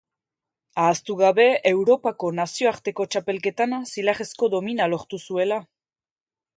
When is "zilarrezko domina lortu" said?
3.93-5.25